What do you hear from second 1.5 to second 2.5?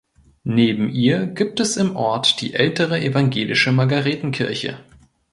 es im Ort